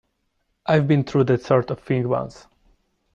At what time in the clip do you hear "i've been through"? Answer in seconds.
0.65-1.25